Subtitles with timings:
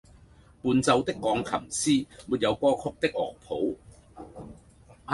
[0.63, 3.75] 伴奏的鋼琴師沒有歌曲的樂譜